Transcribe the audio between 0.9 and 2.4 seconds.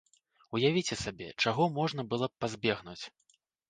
сабе, чаго можна было